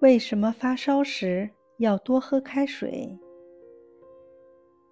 [0.00, 3.18] 为什么发烧时要多喝开水？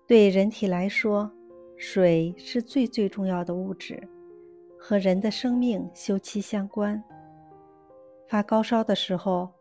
[0.07, 1.31] 对人体来说，
[1.77, 4.03] 水是最最重要的物质，
[4.79, 7.03] 和人的生命休戚相关。
[8.27, 9.53] 发高烧的时候，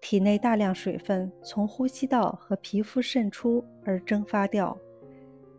[0.00, 4.76] 体内大量水分从呼吸道和皮肤渗出而蒸发掉，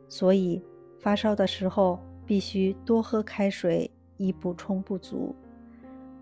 [0.10, 0.60] 所以
[1.00, 5.36] 发烧的时候必须多喝开水以补充不足。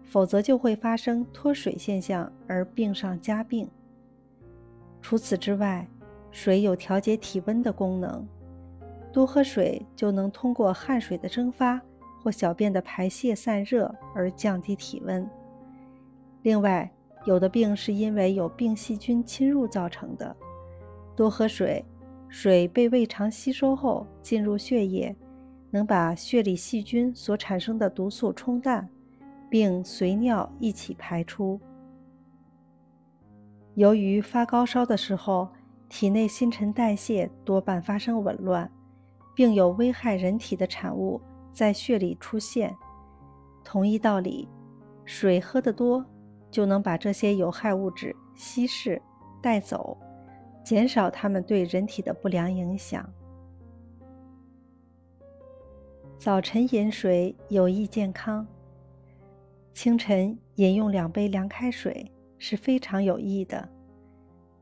[0.06, 3.68] 否则就会发生脱水现象，而病上加病。
[5.02, 5.88] 除此之外，
[6.32, 8.26] 水有调节体温的功能，
[9.12, 11.82] 多喝水就能通过汗水的蒸发
[12.24, 15.28] 或小便的排泄散热而降低体温。
[16.44, 16.90] 另外，
[17.26, 20.36] 有的病是因为有病细菌侵入造成的，
[21.16, 21.84] 多喝水，
[22.30, 25.16] 水被胃肠吸收后进入血液，
[25.72, 28.88] 能把血里细菌所产生的毒素冲淡。
[29.56, 31.58] 并随尿一起排出。
[33.76, 35.48] 由于发高烧的时候，
[35.88, 38.70] 体内新陈代谢多半发生紊乱，
[39.34, 41.22] 并有危害人体的产物
[41.54, 42.76] 在血里出现。
[43.64, 44.46] 同一道理，
[45.06, 46.06] 水喝得多，
[46.52, 49.02] 就能把这些有害物质稀释
[49.42, 49.98] 带走，
[50.66, 53.10] 减少它们对人体的不良影响。
[56.18, 58.46] 早晨饮水有益健康。
[59.76, 63.68] 清晨饮用两杯凉开水是非常有益的，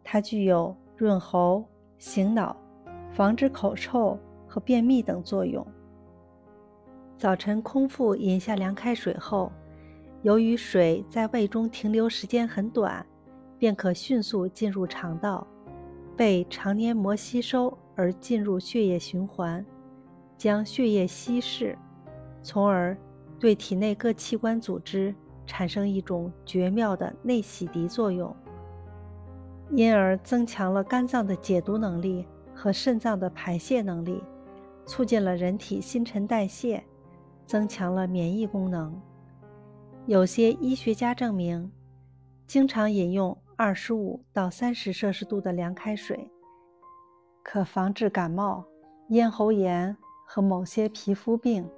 [0.03, 1.63] 它具有润喉、
[1.99, 2.57] 醒脑、
[3.11, 5.63] 防止口臭和便秘等作用。
[7.15, 9.51] 早晨空腹饮下凉开水后，
[10.23, 13.05] 由于水在胃中停留时间很短，
[13.59, 15.45] 便可迅速进入肠道，
[16.17, 19.63] 被肠黏膜吸收而进入血液循环，
[20.39, 21.77] 将血液稀释，
[22.41, 22.97] 从而。
[23.43, 25.13] 对体内各器官组织
[25.45, 28.33] 产生一种绝妙的内洗涤作用，
[29.71, 34.23] 因而增强了肝脏的解毒能力和肾脏的排泄能力，
[34.85, 36.81] 促进了人体新陈代谢，
[37.45, 38.97] 增强了免疫功能。
[40.05, 41.69] 有些医学家证明，
[42.47, 46.31] 经常饮用二十五到三十摄氏度的凉开水，
[47.43, 48.63] 可防治感冒、
[49.09, 51.69] 咽喉炎和某些皮肤病。